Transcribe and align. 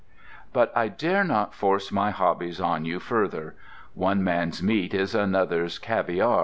But 0.51 0.75
I 0.75 0.87
dare 0.87 1.23
not 1.23 1.53
force 1.53 1.91
my 1.91 2.09
hobbies 2.09 2.59
on 2.59 2.85
you 2.85 2.99
further. 2.99 3.53
One 3.93 4.23
man's 4.23 4.63
meat 4.63 4.95
is 4.95 5.13
another's 5.13 5.77
caviar. 5.77 6.39